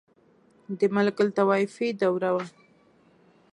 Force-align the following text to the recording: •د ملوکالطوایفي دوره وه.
•د 0.79 0.81
ملوکالطوایفي 0.95 1.87
دوره 2.01 2.29
وه. 2.35 2.45